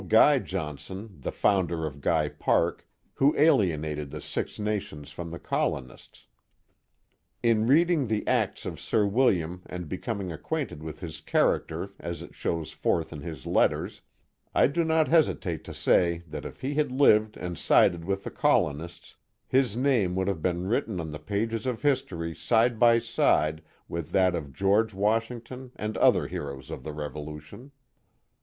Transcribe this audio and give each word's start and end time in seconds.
Guy 0.07 0.39
John 0.39 0.79
son, 0.79 1.17
the 1.19 1.31
founder 1.31 1.85
of 1.85 2.01
Guy 2.01 2.27
Park, 2.27 2.87
who 3.13 3.37
alienated 3.37 4.09
the 4.09 4.19
Six 4.19 4.57
Nations 4.57 5.11
from 5.11 5.29
the 5.29 5.37
colonists. 5.37 6.25
In 7.43 7.67
reading 7.67 8.07
the 8.07 8.27
acts 8.27 8.65
of 8.65 8.79
Sir 8.79 9.05
William 9.05 9.61
and 9.67 9.87
becoming 9.87 10.31
ac 10.31 10.41
quainted 10.41 10.81
with 10.81 11.01
his 11.01 11.21
character 11.21 11.87
as 11.99 12.23
it 12.23 12.33
shows 12.33 12.71
forth 12.71 13.13
in 13.13 13.21
his 13.21 13.45
letters, 13.45 14.01
I 14.55 14.65
do 14.65 14.83
not 14.83 15.07
hesitate 15.07 15.63
to 15.65 15.73
say 15.75 16.23
that 16.25 16.45
if 16.45 16.61
he 16.61 16.73
had 16.73 16.91
lived 16.91 17.37
and 17.37 17.55
sided 17.55 18.03
with 18.03 18.23
the 18.23 18.31
colonists, 18.31 19.17
his 19.47 19.77
name 19.77 20.15
would 20.15 20.27
have 20.27 20.41
been 20.41 20.65
written 20.65 20.99
on 20.99 21.11
the 21.11 21.19
pages 21.19 21.67
of 21.67 21.83
history 21.83 22.33
side 22.33 22.79
by 22.79 22.97
side 22.97 23.61
with 23.87 24.11
that 24.13 24.33
of 24.33 24.51
George 24.51 24.95
Washington 24.95 25.71
and 25.75 25.95
other 25.97 26.25
heroes 26.25 26.71
of 26.71 26.83
the 26.83 26.91
Revolution. 26.91 27.71